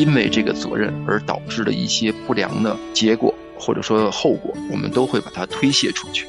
[0.00, 6.26] 因为这个责任而导致的一些不良的结果或者说后果，我们都会把它推卸出去。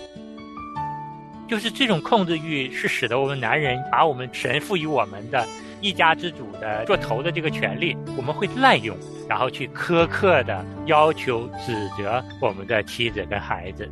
[1.47, 5.47] 就是这种控制欲，是使得我们男人把我们神赋予我们的
[5.79, 8.93] 一家之主的做头的这个权利，我们会滥用，
[9.29, 13.89] 然后去苛刻的要求、指责我们的妻子跟孩子。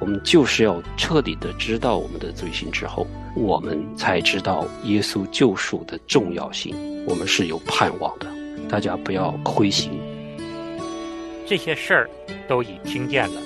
[0.00, 3.06] 我们就是要彻底的知道我们的罪行之后，
[3.36, 6.74] 我们才知道耶稣救赎的重要性。
[7.06, 8.26] 我们是有盼望的，
[8.68, 9.92] 大家不要灰心。
[11.46, 12.10] 这些事儿
[12.48, 13.40] 都已听见了，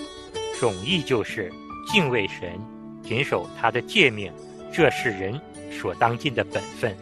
[0.59, 1.53] 总意就是。
[1.93, 2.59] 敬畏神，
[3.03, 4.33] 谨守他的诫命，
[4.73, 5.39] 这是人
[5.71, 6.97] 所当尽的本分。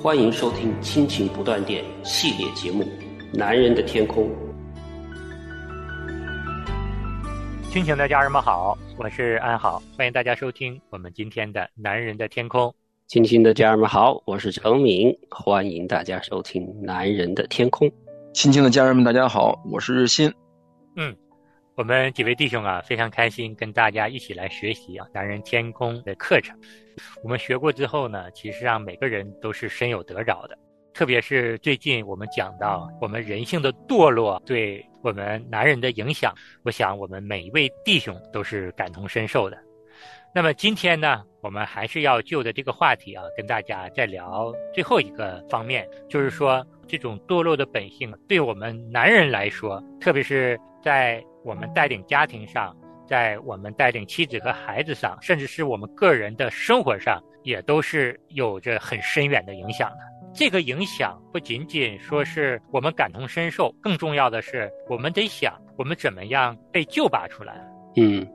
[0.00, 2.82] 欢迎收听《亲情不断电》系列节目
[3.32, 4.28] 《男人的天空》。
[7.72, 12.68] 亲情的家人们好，我是安好，欢迎大家收听我们今天的《男人的天空》。
[13.06, 17.88] 亲情的家人们好，我是程敏，欢迎大家收听《男人的天空》。
[18.34, 20.30] 亲情的家人们大家好，我是日新。
[20.96, 21.16] 嗯，
[21.74, 26.54] 我们几位弟兄啊，非常开心跟大家一起来学习啊《男人天空》的课程。
[27.24, 30.58] 我们学过之后呢，其实让每个人都是深有得着的。
[30.92, 39.58] 特别是最近我们讲到我们人性的堕落对我们男人的影响，我想我们每一位弟兄都是感同身受的。
[40.34, 50.58] 那么今天呢，我们还是要就着这个话题啊，跟大家再聊最后一个方面，就是说这种堕落的本性对我们男人来说，特别是。
[50.84, 59.98] 在我们带领家庭上，在我们带领妻子和孩子上，甚至是我们个人的生活上，也都是有着很深远的影响的。
[60.34, 67.54] 这个影响不仅仅说是我们感同身受，更重要的是，我们得想我们怎么样被救拔出来。
[67.96, 68.26] 嗯，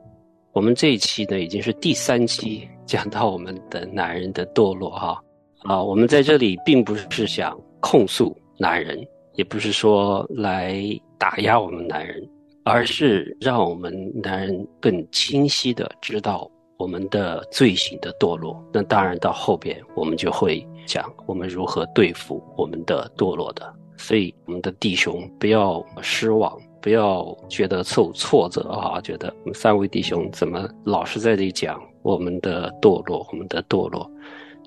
[0.52, 5.22] 我们这一期呢已经是第三期，讲到我们的男人的堕落哈
[5.64, 9.04] 啊，我们在这里并不是想控诉男人，
[9.34, 10.80] 也不是说来
[11.18, 12.28] 打压我们男人。
[12.64, 18.62] 而是让我们男人更清晰的知道我们的罪行的堕落。
[18.70, 23.72] 那当然到后边我们就会讲我们如何对付我们的堕落的。
[23.98, 34.08] 所以我们的弟兄不要失望，不要觉得受挫折啊，觉得我们三位弟兄怎么老是在这里讲我们的堕落，我们的堕落。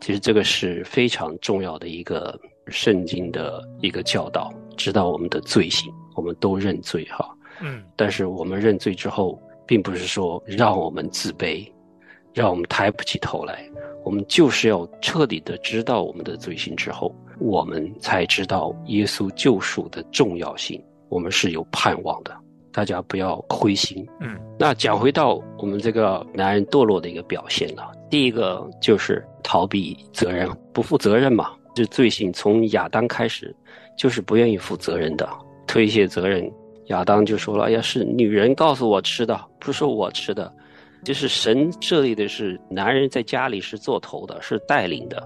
[0.02, 2.38] 其实这个是非常重要的一个
[2.68, 7.26] 圣经的一个教导，知道我们的罪行，我们都认罪哈。
[7.62, 11.72] 嗯，但是我们认罪之后，并不是说让我们自卑，
[12.34, 13.64] 让我们抬不起头来。
[14.03, 20.81] 我们就是要彻底的知道我们的罪行之后，我们才知道耶稣救赎的重要性。
[21.09, 22.35] 我们是有盼望的，
[22.72, 24.07] 大家不要灰心。
[24.22, 31.51] 嗯，那讲回到我们这个男人堕落的一个表现了，第一个就是逃避责任，不负责任嘛。
[31.73, 33.56] 这罪行从亚当开始，
[33.97, 35.29] 就是不愿意负责任的，
[35.68, 36.51] 推卸责任。
[36.88, 40.51] 亚当就说了：“哎呀，是女人告诉我吃的，不是我吃的。
[41.03, 45.22] 就是神设立的是男人在家里是做头的，是带领的，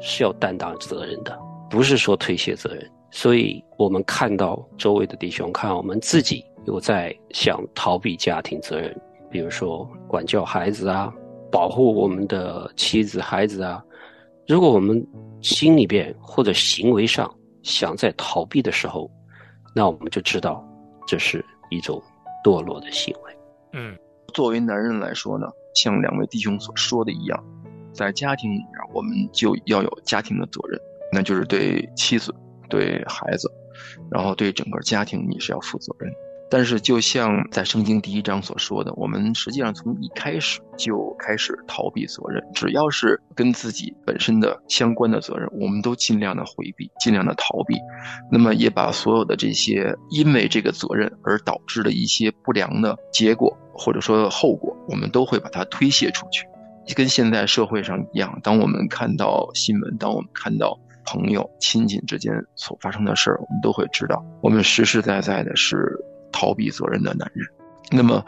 [0.00, 1.38] 是要担当责任的，
[1.70, 2.90] 不是说推卸责任。
[3.10, 8.94] 所以我们看到周围的弟兄，看我们自己有在想逃避家庭责任，
[9.30, 11.12] 比如说管教孩子啊，
[11.50, 13.82] 保护我们的妻子孩子啊。
[14.46, 15.04] 如果我们
[15.40, 17.32] 心里边或者行为上
[17.62, 19.10] 想在逃避的时候，
[19.74, 20.64] 那我们就知道。”
[21.06, 22.02] 这是一种
[22.42, 23.36] 堕落的行为。
[23.74, 23.94] 嗯，
[24.32, 27.44] 作为男人来说呢，像两位弟兄所说的一样，
[27.92, 30.80] 在家庭里面，我们就要有家庭的责任，
[31.12, 32.34] 那就是对妻子、
[32.68, 33.50] 对孩子，
[34.10, 36.12] 然后对整个家庭，你是要负责任。
[36.50, 42.40] 但是，就像在圣经第一章所说的，我们实际上从一开始就开始逃避责任。
[42.54, 47.76] 只要是跟自己本身的相关的责任，我们都尽量的回避，尽量的逃避。
[48.30, 56.46] 那么，也把所有的这些因为这个责任而导致的一些不良的结果或者说后果，我们都会把它推卸出去。
[56.94, 65.98] 跟现在社会上一样，当我们看到新闻，当我们看到朋友、亲戚之间所发生的事儿，我们都会知道，我们实实在在的是。
[66.36, 67.46] 逃避责任的男人，
[67.92, 68.26] 那么，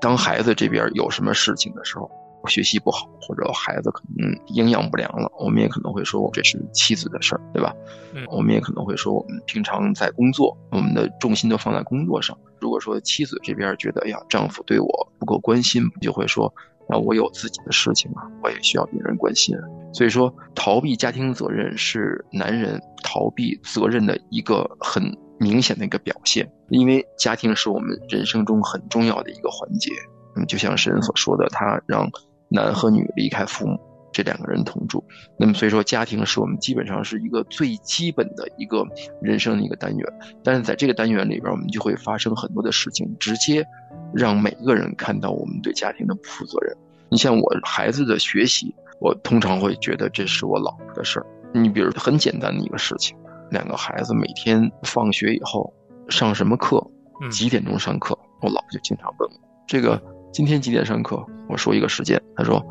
[0.00, 2.10] 当孩子这边有什么事情的时候，
[2.48, 7.74] 学习不好，或者孩子可能营养不良了，我们也可能会说这是妻子的事儿，对吧？
[8.14, 12.36] 嗯，我们也可能会说我们平常在工作，我们的重心都放在工作上。
[12.60, 16.52] 如果说妻子这边觉得，哎呀，丈夫对我不够关心，就会说，
[16.88, 19.56] 那我有自己的事情啊，我也需要别人关心。
[19.92, 25.16] 所以说，逃避家庭责任是男人逃避责任的一个很。
[25.40, 29.90] 明显的一个表现，因为家庭是我们人生中很重要的一个环节。
[30.36, 32.08] 嗯，就像神所说的，他让
[32.52, 33.80] 男和女离开父母，
[34.12, 35.02] 这两个人同住。
[35.38, 38.84] 那么所以说，家庭是我们基本上是一个最基本的一个
[39.22, 40.06] 人生的一个单元。
[40.44, 43.64] 但是在这个单元里边，我们就会发生很多的事情，直接
[44.12, 46.76] 让每个人看到我们对家庭的不负责任。
[47.08, 51.26] 你像我孩子的学习，我通常会觉得这是我老婆的事儿。
[51.54, 53.16] 你比如很简单的一个事情，
[53.50, 55.72] 两个孩子每天放学以后
[56.08, 56.86] 上什么课，
[57.30, 60.00] 几点钟上课，我老婆就经常问我这个。
[60.32, 61.22] 今天几点上课？
[61.48, 62.64] 我说一个时间，他说，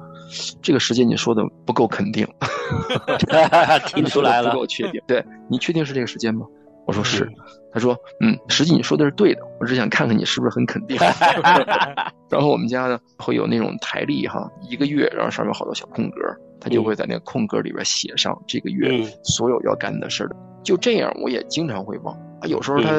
[0.62, 2.28] 这个时间你说的不够肯定，
[3.88, 5.02] 听出来了，不够确定。
[5.08, 6.46] 对你确定是这个时间吗？
[6.88, 7.30] 我说是。
[7.74, 10.98] 他说，嗯，实际你说的是对的，我只想看看你是不是很肯定。
[12.30, 16.20] 然后我们家呢会有那种台历哈，一个月，然后上面好多小空格，
[16.60, 20.30] 他就会在那个空格里边写上这个月所有要干的事儿。
[20.64, 22.48] 就这样，我也经常会忘啊。
[22.48, 22.90] 有时候他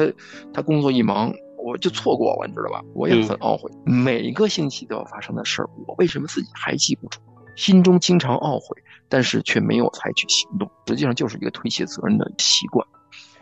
[0.53, 1.31] 他工作一忙。
[1.63, 2.83] 我就错过了，你知道吧？
[2.93, 3.71] 我也很懊悔。
[3.85, 7.19] 每一个星期都要发生的事儿，我为什么自己还记不住？
[7.55, 8.75] 心中经常懊悔，
[9.07, 10.69] 但是却没有采取行动。
[10.87, 12.85] 实际上就是一个推卸责任的习惯。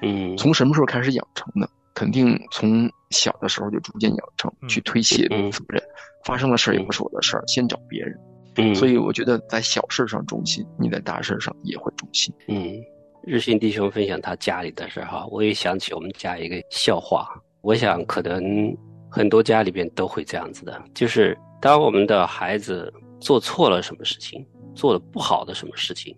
[0.01, 1.69] 嗯，从什么时候开始养成的？
[1.93, 5.81] 肯定从小的时候就逐渐养成，去推卸责任。
[6.25, 8.17] 发生的事儿也不是我的事儿，先找别人。
[8.55, 12.33] 嗯，所以我觉得在小事上忠心，你在大事上也会忠心。
[12.47, 12.79] 嗯，
[13.23, 17.27] 日新弟兄分享他家里的事哈，我也想起我们家一个笑话。
[17.61, 18.75] 我想，可能
[19.09, 26.15] 很多家里边都会这样子的，就是当我们的孩子做错了什么事情，做的不好的什么事情，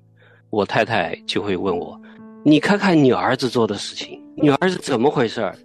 [0.49, 1.99] 我太太就会问我
[2.45, 5.55] ：“你看看你儿子做的事情，你儿子怎么回事儿？”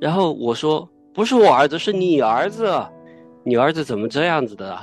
[0.00, 2.68] 然后我说：“不是我儿子，是你儿子，
[3.44, 4.76] 你儿子怎么这样子的？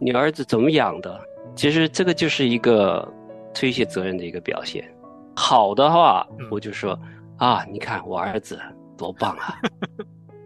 [0.00, 1.20] 你儿子怎么养的？”
[1.54, 3.06] 其实这个就是一个
[3.54, 4.84] 推卸责任的一个表现。
[5.36, 6.98] 好的话，我就说
[7.38, 8.58] ：“啊，你看我儿子。”
[8.98, 9.58] 多棒啊，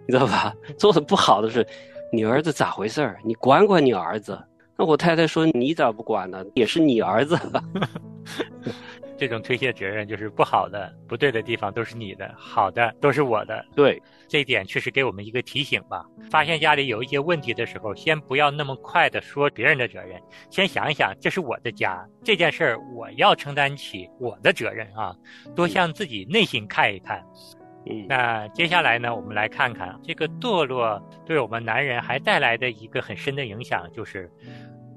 [0.06, 0.54] 你知道吧？
[0.78, 1.66] 做的不好的是，
[2.12, 3.18] 你儿子咋回事儿？
[3.24, 4.38] 你管管你儿子。
[4.76, 6.44] 那我太太说你咋不管呢？
[6.54, 7.38] 也是你儿子。
[9.18, 13.64] 这种推卸责任就是不好的、不对的地方都是你的，好的都是我的。
[13.76, 16.04] 对，这一点确实给我们一个提醒吧。
[16.28, 20.20] 发现家里有一些问题的时候，先不要那么快的说别人的责任，
[20.50, 25.14] 先想一想，这是我的家，这件事儿我要承担起我的责任啊。
[25.54, 27.24] 多向自己内心看一看。
[27.60, 27.61] 嗯，
[28.08, 34.30] 那接下来呢，我们来看看这个堕落对我们男人还带来的一个很深的影响，就是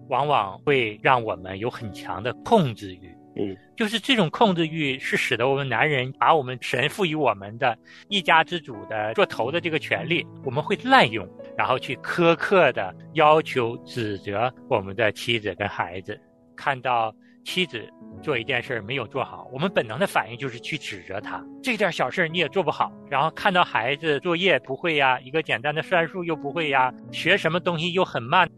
[0.10, 3.12] 往往会让我们有很强的控制欲。
[3.38, 7.78] 嗯，就是这种控制欲是使得我们男人把我们神赋予我们的
[8.08, 11.28] 一家之主的做头的这个权利，我们会滥用，
[11.58, 16.20] 然后去苛刻的要求、指责我们的妻子跟孩子，
[16.56, 17.14] 看到。
[17.46, 17.88] 妻子
[18.22, 21.42] 做一件事没有做好，我们本能的反应就是去指责他。
[21.64, 28.50] 这点小事你也做不好，然后看到孩子作业不会呀，一个简单的算术又不会呀，学什么东西又很慢，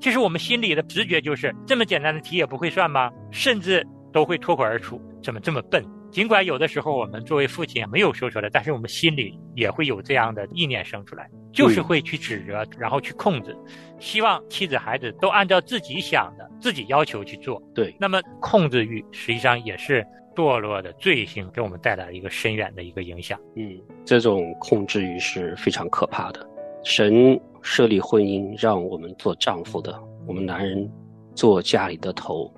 [0.00, 3.10] 其实我们心里的直觉就是这么简单的题也不会算吗？
[3.32, 5.84] 甚至都会脱口而出，怎么这么笨？
[6.16, 13.54] 尽管有的时候我们作为父亲没有说出来，但是我们心里也会有这样的意念生出来，就是会去指责，然后去控制，
[13.98, 17.62] 希望妻子孩子都按照自己想的、自己要求去做。
[17.74, 20.02] 对，那么控制欲实际上也是
[20.34, 23.38] 堕落的罪行给我们带来一个深远的一个影响。
[23.54, 26.48] 嗯，这种控制欲是非常可怕的。
[26.82, 29.94] 神设立婚姻，让我们做丈夫的，
[30.26, 30.90] 我们男人
[31.34, 32.50] 做家里的头，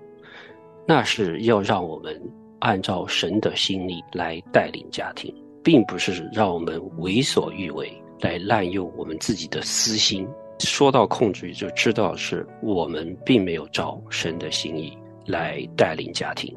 [0.87, 2.23] 那是要让我们。
[2.61, 10.27] 按照神的心意来带领家庭，并不是让我们为所欲为，来滥用我们自己的私心。
[10.61, 16.53] 说到控制欲，就知道是我们并没有照神的心意来带领家庭，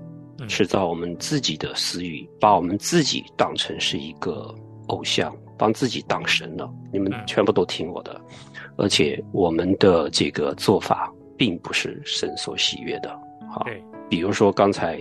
[0.49, 4.53] 是照我们自己的私欲，把我们自己当成是一个
[4.87, 6.67] 偶像，帮自己当神了。
[6.91, 8.19] 你们全部都听我的，
[8.75, 13.09] 而且我们的这个做法并不是神所喜悦的。
[13.51, 13.65] 好，
[14.09, 14.99] 比如说刚才。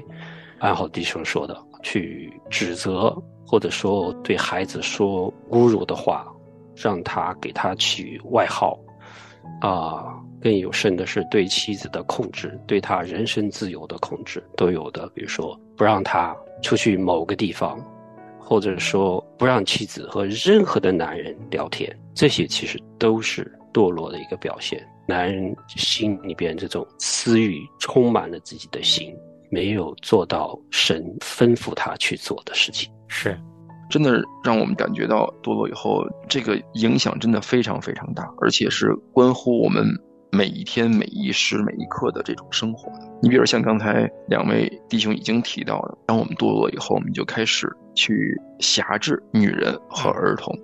[0.61, 6.31] 安好弟兄说的，去指责或者说对孩子说侮辱的话，
[6.77, 8.79] 让他给他取外号，
[9.63, 15.09] 啊，更有甚的是对妻子的控制，对他人身自由的控制都有的。
[15.15, 17.83] 比如说不让他出去某个地方，
[18.39, 24.87] 或者说不让妻子和任何的男人聊天，这些其实都是堕落的一个表现。
[25.07, 29.17] 男人心里边这种私欲充满了自己的心。
[29.51, 33.39] 没有做到神吩咐他去做的事情，是，
[33.91, 39.85] 真的让我们感觉到堕落以后，这个影响真的非常非常大，而且是关乎我们
[40.31, 43.09] 每一天每一时每一刻的这种生活的。
[43.21, 50.57] 你比如像刚才两位弟兄已经提到的，当我们堕落以后，我们就开始去辖制女人和儿童。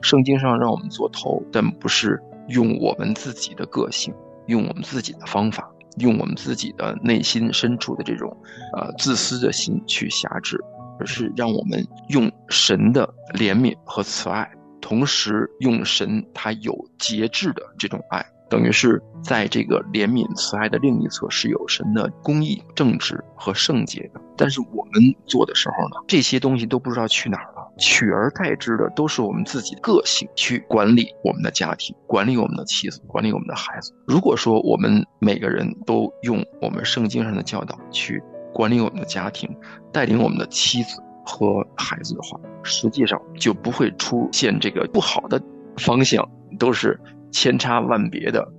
[0.00, 2.18] 圣经上让我们做头，但不是
[2.48, 4.14] 用我们自己的个性，
[4.46, 5.70] 用我们自己的方法。
[5.98, 8.36] 用我们自己的内心深处的这种
[8.76, 10.58] 呃自私的心去辖制，
[10.98, 18.24] 而是让我们用神的怜悯和慈爱，同时用神他有节制的这种爱。
[18.48, 33.92] 等于是在这个怜悯慈爱的另一侧是有神的公义、正直和圣洁的，但是我们做的时候呢，这些东西都不知道去哪儿了，取而代之的都是我们自己的个性去管理我们的家庭、管理我们的妻子、管理我们的孩子。
[34.06, 38.22] 如果说我们每个人都用我们圣经上的教导去
[38.52, 39.50] 管理我们的家庭、
[39.92, 45.42] 带领我们的妻子和孩子的话，实际上就不会出现这个不好的
[45.76, 47.00] 方向，都是。
[47.32, 48.52] 千差万别的，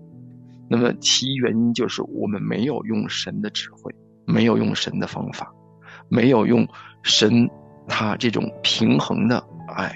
[0.70, 3.94] 那么其原因就是我们没有用神的智慧，
[4.26, 5.54] 没有用神的方法，
[6.08, 6.66] 没有用
[7.04, 7.50] 神
[7.88, 9.44] 他这种平衡的
[9.76, 9.94] 爱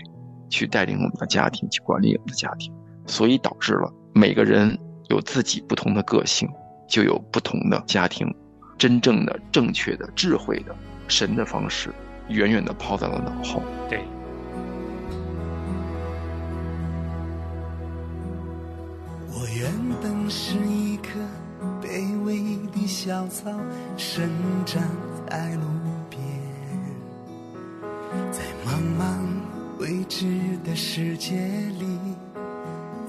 [0.50, 2.74] 去带领我们的家庭，去管理我们的家庭，
[3.08, 4.78] 所以导致了每个人
[5.10, 6.50] 有自己不同的个性，
[6.88, 8.34] 就有不同的家庭。
[8.78, 10.76] 真正的正确的智慧的
[11.08, 11.94] 神的方式，
[12.28, 13.64] 远远的抛在了脑后。
[13.90, 14.04] 对。
[19.32, 21.20] 我原本是一棵
[21.82, 23.50] 卑微的小草，
[23.96, 24.30] 生
[24.66, 24.84] 长
[25.30, 25.62] 在路
[28.76, 29.06] 茫茫
[29.80, 30.26] 未知
[30.66, 31.34] 的世界
[31.80, 31.88] 里，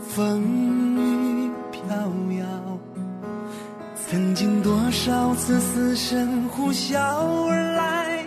[0.00, 0.40] 风
[0.96, 1.82] 雨飘
[2.38, 2.46] 摇。
[3.96, 6.96] 曾经多少次死神呼啸
[7.48, 8.24] 而来，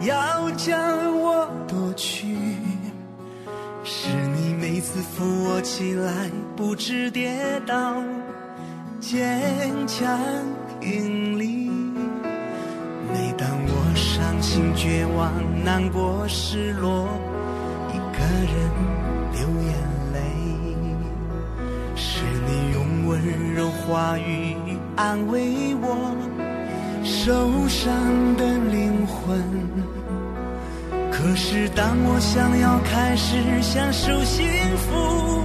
[0.00, 2.38] 要将我夺去。
[3.84, 8.02] 是你每次扶我起来，不知跌倒，
[8.98, 10.18] 坚强
[10.80, 11.65] 挺立。
[14.56, 15.30] 心绝望、
[15.62, 17.06] 难过失落，
[17.92, 18.56] 一个人
[19.34, 19.70] 流眼
[20.14, 20.18] 泪，
[21.94, 23.20] 是你用温
[23.54, 24.56] 柔话语
[24.96, 26.16] 安慰我
[27.04, 27.92] 受伤
[28.38, 29.38] 的灵魂。
[31.12, 34.48] 可是，当我想要开始享受幸
[34.78, 35.42] 福、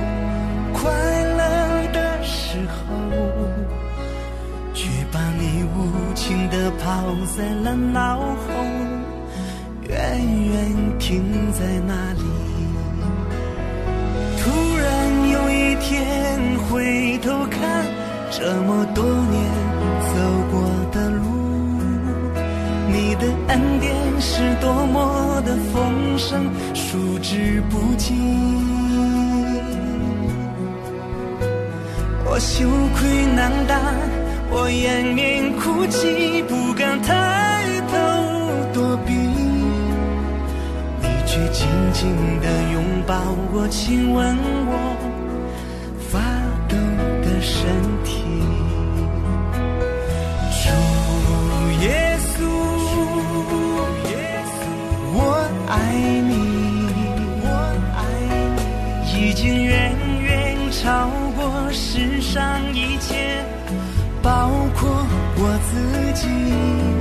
[0.71, 2.95] 快乐的时候，
[4.73, 8.47] 却把你无情地抛在了脑后，
[9.91, 9.99] 远
[10.45, 10.53] 远
[10.99, 11.21] 停
[11.51, 12.21] 在那里。
[14.39, 17.85] 突然有一天回头看，
[18.31, 19.35] 这么多年
[20.07, 20.15] 走
[20.49, 21.21] 过的路。
[22.93, 28.17] 你的恩典是多么的丰盛，数之不尽。
[32.25, 33.77] 我羞愧难当，
[34.49, 37.50] 我掩面哭泣，不敢叹
[41.93, 43.15] 紧紧地拥抱
[43.53, 44.73] 我，亲吻我
[46.09, 46.19] 发
[46.69, 46.75] 抖
[47.21, 47.59] 的身
[48.03, 48.23] 体。
[50.63, 50.69] 主
[51.83, 52.39] 耶稣，
[54.09, 54.11] 耶
[54.47, 54.53] 稣，
[55.13, 55.19] 我
[55.67, 55.71] 爱
[56.29, 56.31] 你，
[57.43, 57.45] 我
[57.97, 57.99] 爱
[58.55, 63.43] 你，已经远远超过世上一切，
[64.21, 64.89] 包括
[65.37, 65.73] 我自
[66.13, 67.00] 己。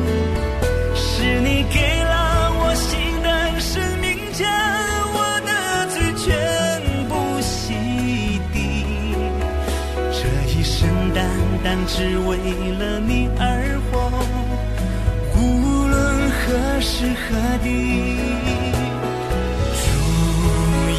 [12.00, 12.38] 单只为
[12.78, 13.92] 了你而活，
[15.36, 15.38] 无
[15.86, 17.68] 论何时何地。
[19.76, 19.86] 主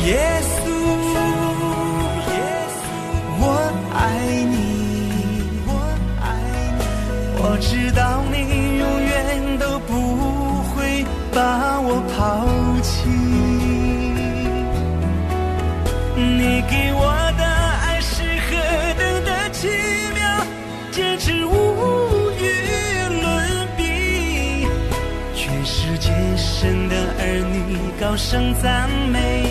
[0.06, 0.10] 耶
[0.44, 0.54] 稣。
[3.44, 3.46] 我
[3.92, 3.98] 爱
[4.46, 4.54] 你，
[5.66, 5.70] 我
[6.22, 6.24] 爱
[6.78, 6.80] 你，
[7.42, 8.71] 我知道你
[28.32, 29.51] 声赞美。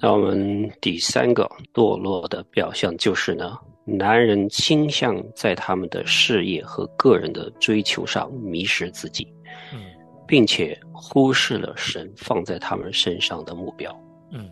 [0.00, 9.26] 那我们第三个堕落的表象就是呢，男人倾向在他们的事业和个人的追求上迷失自己，
[9.72, 9.80] 嗯
[10.26, 13.90] 并且忽视了神放在他们身上的目标。
[14.32, 14.50] 嗯，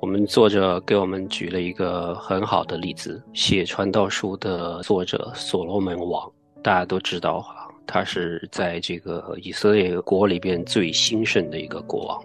[0.00, 6.28] 我们作者给我们举了一个很好的例子，写《传道书》的作者所罗门王，
[6.60, 12.20] 大家都知道哈，他是在这个以色列国里边最兴盛的一个国王，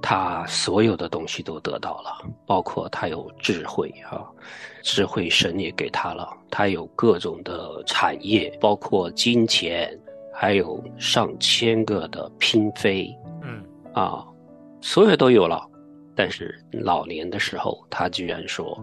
[0.00, 4.24] 他所有的东西都得到了，包括他有智慧啊，
[4.82, 9.98] 智慧神也给他了，他有各种的产业，包括金钱，
[10.32, 13.62] 还有上千个的嫔妃，嗯
[13.92, 14.24] 啊，
[14.80, 15.64] 所有都有了。
[16.14, 18.76] 但是老年的时候，他居然说，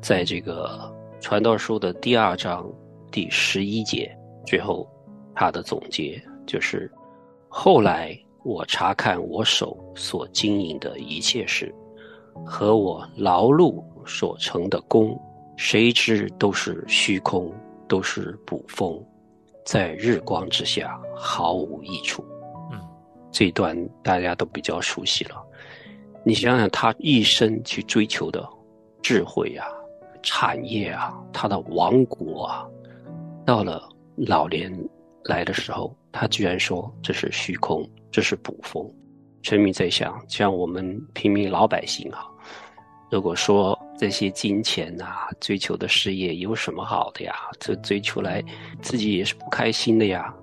[0.00, 2.68] 在这个传道书的第二章
[3.12, 4.10] 第十一节
[4.46, 4.88] 最后，
[5.34, 6.90] 他的总结就是：
[7.48, 11.74] 后来我查看我手所经营的一切事，
[12.44, 15.20] 和我劳碌所成的功，
[15.56, 17.52] 谁知都是虚空，
[17.86, 18.98] 都是捕风，
[19.64, 22.24] 在日光之下毫无益处。
[22.72, 22.80] 嗯，
[23.30, 25.36] 这一段大家都比较熟悉了。
[26.24, 28.46] 你想想，他一生去追求的
[29.02, 29.66] 智慧啊、
[30.22, 32.66] 产业啊、他的王国啊，
[33.44, 34.72] 到了老年
[35.24, 38.88] 来的时候，他居然说这是虚空，这是捕风。
[39.42, 42.26] 全民在想，像我们平民老百姓啊，
[43.10, 47.34] 如果说这些金钱啊、追求的事业有什么好的呀？
[47.58, 48.44] 这追求来
[48.82, 50.34] 自己也是不开心的呀。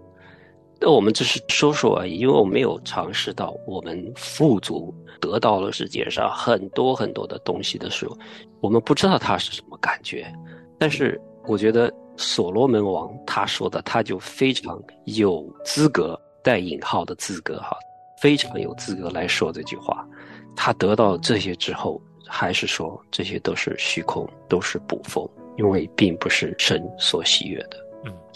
[0.80, 8.18] 那我们只是说说而已，因为我没有尝试到我们富足得到了世界上很多很多的东西的时候，
[8.62, 10.32] 我们不知道它是什么感觉。
[10.80, 17.77] 但是我觉得所罗门王他说的，他就非常有资格带引号的资格哈，
[18.22, 20.08] 非常有资格来说这句话。
[20.56, 27.77] 他得到这些之后，还是说这些都是虚空，都是捕风，因为并不是神所喜悦的。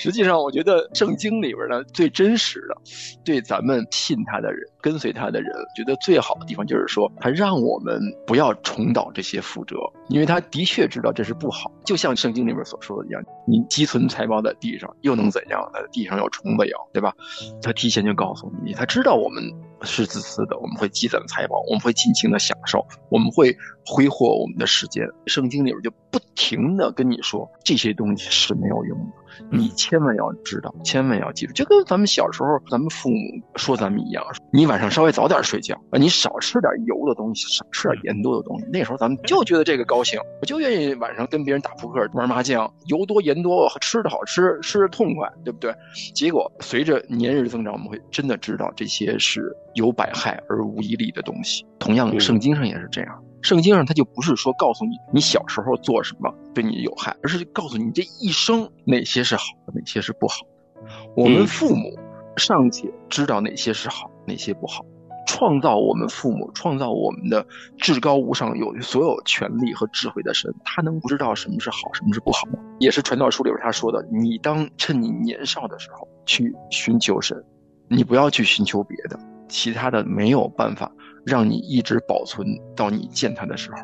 [0.01, 2.75] 实际上，我觉得圣经里边呢最真实的，
[3.23, 9.77] 对咱们信他的人、跟随他的人，觉得最好的地方就是说，他让我们不要重蹈这些覆辙，
[10.09, 11.71] 因为他的确知道这是不好。
[11.85, 15.69] 就像圣经里边所说的一样，你积存财宝在地上，又能怎样？
[15.71, 17.13] 在地上有虫子咬，对吧？
[17.61, 19.43] 他提前就告诉你，他知道我们
[19.83, 25.07] 是自私的，我们会积攒财宝，我们会尽情的享受，我们会挥霍我们的时间。
[25.27, 29.20] 圣经里边就不停的跟你说，这些东西是没有用的。
[29.49, 33.17] 你千万要知道，千万要记住，就跟咱们小时候，咱们父母
[33.55, 38.65] 说咱们一样，你晚上稍微早点睡觉啊，你少吃点油的东西，少吃点盐多的东西。
[38.71, 45.73] 那时候咱们就觉得这个高兴，我就愿意晚上跟别人打扑克、玩麻将，油多盐多，吃的好吃，吃的痛快，对不对？
[46.13, 51.65] 结果随着年日增长，我们会真的知道这些是有百害而无一利的东西。
[51.79, 53.23] 同样，圣经上也是这样。
[53.41, 60.91] 圣经上他就不是说告诉你你小时候做什么对你有害，而是告诉你这一生哪些是好的，哪些是不好的。
[61.15, 61.97] 我们父母
[62.37, 64.85] 尚且知道哪些是好，哪些不好。
[65.27, 67.45] 创造我们父母、创造我们的
[67.77, 72.59] 至高无上、有所有权力和智慧的神，他能不知道什么是好，什么是不好吗？
[72.79, 77.41] 也是传道书里边他说的：你当趁你年少的时候去寻求神，
[77.87, 80.91] 你不要去寻求别的，其他的没有办法。
[81.25, 83.77] 让你一直保存到你见他的时候。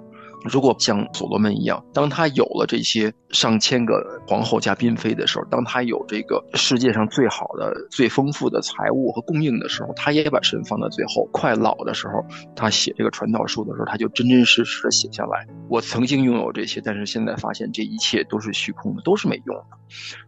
[0.43, 11.27] 如果像所罗门一样，当他有了这些上千个皇后加嫔妃的时候，当他有这个世界上最好的、最丰富的财物和供应的时候，他也把神放在最后。
[11.33, 12.23] 快老的时候，
[12.55, 19.77] 他写这个传道书的时候，他就真真实实的写下来：我曾经拥有这些，但是现在发现这一切都是虚空的，都是没用的。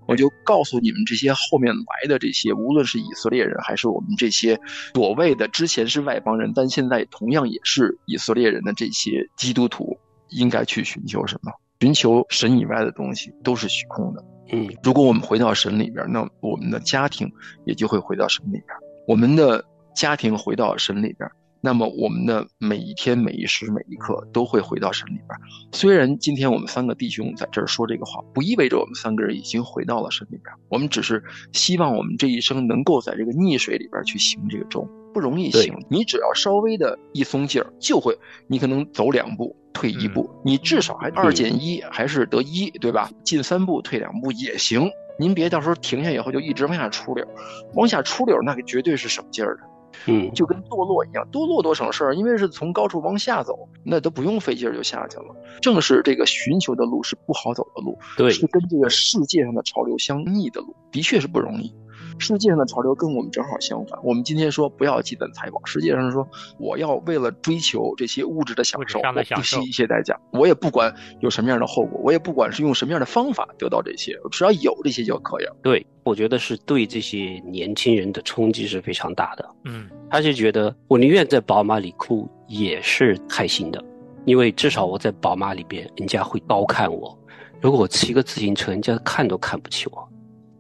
[0.08, 4.60] 我就告诉你们这些后面来的这些，无论是以色列人，还是我们这些
[4.94, 9.98] 所谓的之前是外邦人，但现在同样也是以色列人的这些基督徒。
[10.32, 11.52] 应该去寻求什么？
[11.80, 14.24] 寻求神以外的东西都是虚空的。
[14.52, 17.28] 嗯，如果我们回到神里边，那我们的家庭
[17.66, 18.66] 也就会回到神里边。
[19.08, 21.28] 我们的家庭回到神里边，
[21.62, 25.40] 那么我们的每一天、每一时、每一刻都会回到神里边。
[25.72, 30.54] 虽然今天我们三个弟兄在这儿说这个话，不意味着我们三个人已经回到了神里边。
[30.70, 35.74] 我们只是希望我们这一生能够在这个溺水里边去行这个舟，不容易行。
[35.90, 38.18] 你只要稍微的一松劲儿，就会，
[38.48, 39.56] 你可能走两步。
[39.72, 43.10] 退一步，你至少还二减一还是得一，对吧？
[43.24, 44.90] 进三步退两步也行。
[45.18, 47.26] 您别到时候停下以后就一直往下出溜，
[47.76, 49.64] 往下出溜那个绝对是省劲儿的。
[50.06, 55.36] 嗯，就跟堕落一样，堕落多省事儿，因为是从高处往下走，那都不用费劲儿就下去了。
[55.62, 61.74] 正是这个寻求的路是不好走的路，对，是跟这个世界上的潮流相逆的路，的确是不容易。
[62.20, 64.00] 世界上的潮流跟我们正好相反。
[64.04, 66.28] 我们今天说不要积攒财宝，实际上是说
[66.60, 75.56] 我要为了追求这些物质的享受，我不惜一切代价，我也不管有什么样的后果，我也不管是用什么样的方法得到这些，只要有这些就可以了。
[75.64, 79.50] 对，我觉得是对这些年轻人的冲击是非常大的。
[79.66, 83.84] 嗯，他就觉得我宁愿在宝马里哭也是开心的。
[84.26, 87.18] 因为至少我在宝马里边，人家会高看我；
[87.62, 90.09] 如果我骑个自行车，人家看都看不起我，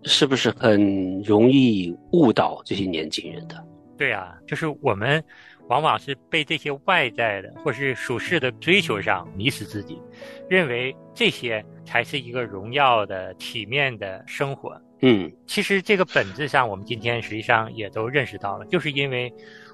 [0.03, 3.63] 是不是很容易误导这些年轻人的？
[3.97, 5.21] 对啊，就是我们
[5.67, 10.01] 往往是被这些外在的或是属世的追求上迷死自己，
[10.49, 14.81] 认为这些才是一个荣耀的、体面的生活。
[15.01, 19.31] 嗯，其实这个本质上，我们今天实际上也都认识到了，就是因为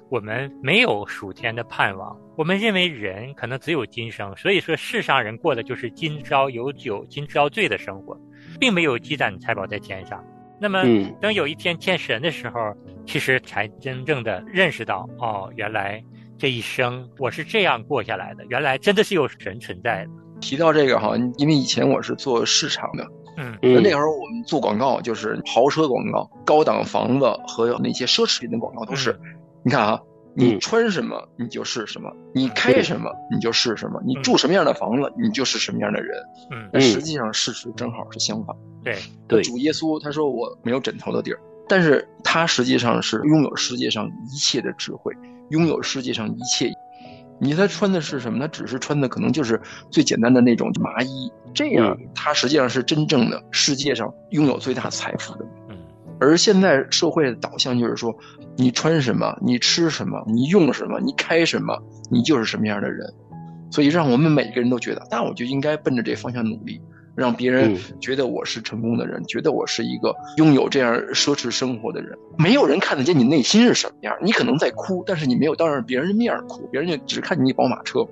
[0.08, 8.20] 我们没有属天的盼望，我们认为人可能只有今生，所以说世上人过的就是今朝有酒今朝醉的生活，
[8.58, 10.22] 并没有积攒财宝在天上。
[10.58, 12.74] 那么嗯等有一天见神的时候，
[13.06, 16.02] 其实才真正的认识到，哦，原来
[16.38, 20.10] 这一生我是这样过下来的，原来真的是有神存在的。
[20.40, 29.18] 提到这个哈，因为以前我是做市场的，嗯嗯，那时候我们做广告就是豪车广告、高档房子和那些奢侈品的广告都是。
[29.62, 30.00] 你看啊，
[30.36, 36.22] 你嗯穿什么你就是什么，你开什么你就是什么，你住什么样的房子你就是什么样的人。
[36.50, 38.54] 嗯，但实际上事实正好是相反。
[38.84, 45.12] 对，对，主耶稣他说我没有枕头的地儿，但是他实际上是拥有世界上一切的智慧，
[45.48, 46.70] 拥有世界上一切。
[47.38, 48.38] 你他穿的是什么？
[48.38, 55.44] 他只是穿的可能就是最简单的那种麻衣，这样他实际上是真正的世界上拥有最大财富的。
[56.18, 58.16] 嗯而现在社会的导向就是说，
[58.56, 61.78] 你穿什么，你吃什么，你用什么，你开什么，
[62.10, 63.06] 你就是什么样的人。
[63.70, 66.80] 所以让我们每个人都觉得，那我就应该奔着这方向努力，
[67.14, 72.16] 让别人嗯觉得我是成功的人，觉得我是一个拥有这样奢侈生活的人。
[72.38, 78.06] 没有人看得见你内心是什么样，你可能在哭，但是你没有当着别人的面哭，别人就只看你宝马车，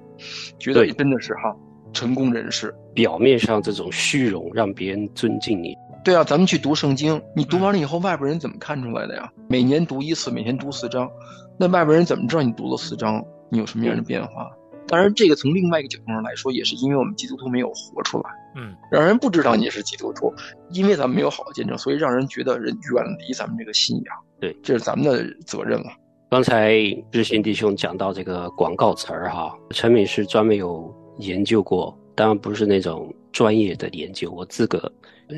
[0.58, 1.56] 觉得对真的是哈
[1.92, 2.74] 成功人士。
[2.92, 9.32] 表面上这种虚荣让别人尊敬你，对啊，咱们去读圣经，你读完了以后，外边人怎么看出来的呀？
[9.48, 11.10] 每年读一次，每天读四章，
[11.56, 14.52] 那外边人怎么知道你读了四章，你有什么样的变化？
[14.86, 20.30] 当然，这个从另外一个角度上来说，也是因为我们基督徒没有活出来，嗯让人不知道你是基督徒，
[20.72, 24.14] 因为咱们没有好的见证，所以让人觉得人远离咱们这个信仰。
[24.38, 25.86] 对，这是咱们的责任了。
[26.30, 26.74] 刚才
[27.10, 34.90] 日新弟兄讲到这个广告词儿哈，陈敏是专门有研究过，当然不是那种专业的研究，我自个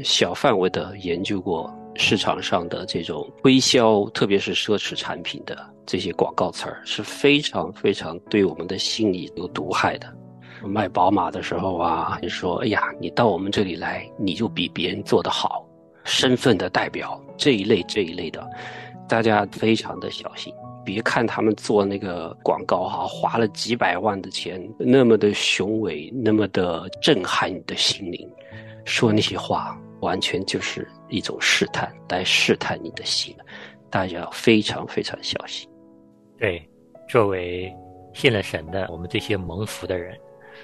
[0.04, 5.56] 小范围的研究过市场上的这种推销，特别是奢侈产品的
[5.86, 10.06] 这些广告词儿，是非常非常对我们的心理有毒害的。
[10.62, 15.66] 卖宝马的时候啊，你说，哎呀，你到我们这里来，你就比别人做得好，
[16.04, 18.46] 身份的代表这一类这一类的，
[19.08, 20.52] 大家非常的小心。
[20.86, 28.26] 别看他们做那个广告哈、花了几百万的钱，那么的雄伟，那么的震撼你的心灵，
[28.84, 33.36] 说那些话完全就是一种试探，来试探你的心，
[33.90, 35.68] 大家要非常非常小心。
[36.38, 36.64] 对，
[37.08, 37.74] 作为
[38.14, 40.16] 信了神的我们这些蒙福的人，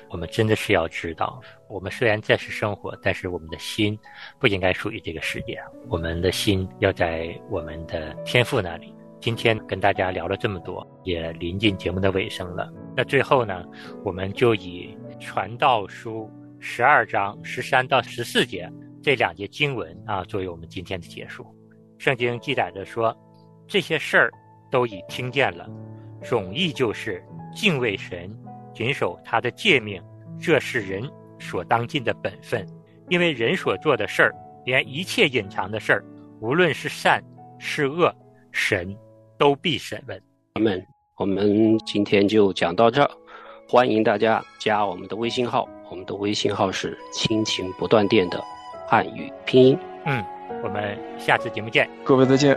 [0.08, 3.98] 我们真的是要知道，我们虽然在世生活，但是我们的心
[4.38, 8.94] 不应该属于这个世界，我们的心要在我们的天父那里。
[9.22, 12.68] 今天跟大家聊了这么多，也临近节目的尾声了。
[12.96, 13.64] 那最后呢，
[14.04, 16.28] 我们就以《传道书》
[16.61, 18.68] 十二章十三到十四节
[19.00, 21.46] 这两节经文啊，作为我们今天的结束。
[21.98, 23.16] 圣经记载着说，
[23.68, 24.32] 这些事儿
[24.72, 25.70] 都已听见了，
[26.20, 28.28] 总意就是敬畏神，
[28.74, 30.02] 谨守他的诫命，
[30.40, 31.08] 这是人
[31.38, 32.66] 所当尽的本分。
[33.08, 36.04] 因为人所做的事儿，连一切隐藏的事儿，
[36.40, 37.22] 无论是善
[37.61, 38.12] 是恶，
[38.50, 38.92] 神
[39.42, 40.22] 都必审问。
[40.55, 43.11] 我们我们今天就讲到这儿，
[43.68, 48.40] 欢迎大家加我们的微信号，我们的微信号是亲情不断电的
[48.87, 49.76] 汉语拼音。
[50.05, 50.24] 嗯，
[50.62, 51.90] 我们下次节目见。
[52.05, 52.57] 各位再见。